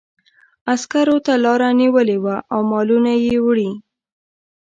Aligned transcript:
عسکرو 0.73 1.17
ته 1.25 1.33
لاره 1.43 1.69
نیولې 1.81 2.17
وه 2.23 2.35
او 2.53 2.59
مالونه 2.71 3.11
یې 3.25 3.35
وړي. 3.45 3.71